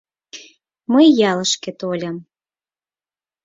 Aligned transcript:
«Мый 0.91 1.07
ялышке 1.31 1.71
тольым. 1.79 2.17